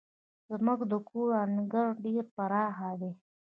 زموږ 0.55 0.79
د 0.91 0.93
کور 1.09 1.29
انګړ 1.43 1.87
ډير 2.03 2.23
پراخه 2.35 2.89
دی. 3.01 3.11